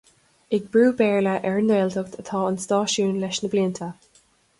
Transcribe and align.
Ag 0.57 0.63
brú 0.75 0.85
Béarla 1.01 1.33
ar 1.49 1.59
an 1.59 1.67
nGaeltacht 1.71 2.15
atá 2.23 2.41
an 2.47 2.57
stáisiún 2.63 3.21
leis 3.25 3.43
na 3.45 3.51
blianta. 3.53 3.91